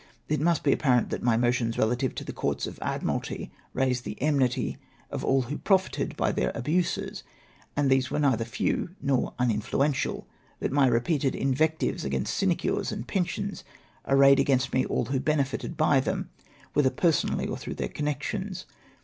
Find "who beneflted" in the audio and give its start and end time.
15.05-15.77